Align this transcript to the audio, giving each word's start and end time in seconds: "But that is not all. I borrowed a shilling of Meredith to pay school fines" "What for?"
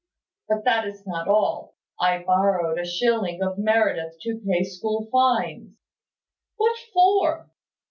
"But 0.49 0.65
that 0.65 0.87
is 0.87 1.05
not 1.05 1.27
all. 1.27 1.75
I 1.99 2.23
borrowed 2.23 2.79
a 2.79 2.85
shilling 2.87 3.43
of 3.43 3.59
Meredith 3.59 4.15
to 4.21 4.39
pay 4.43 4.63
school 4.63 5.07
fines" 5.11 5.77
"What 6.57 6.75
for?" 6.91 7.51